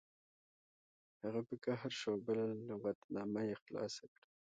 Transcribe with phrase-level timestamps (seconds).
[1.23, 4.25] هغه په قهر شو او بله لغتنامه یې خلاصه کړه